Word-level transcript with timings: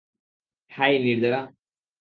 High, 0.71 0.93
নির্জারা। 0.99 1.41